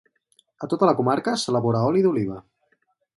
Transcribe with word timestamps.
A 0.67 0.69
tota 0.71 0.87
la 0.89 0.95
comarca 1.01 1.35
s'elabora 1.43 1.85
oli 1.91 2.01
d'oliva. 2.07 2.41